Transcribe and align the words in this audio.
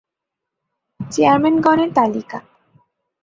চেয়ারম্যানগণের 0.99 1.89
তালিকা 1.97 2.39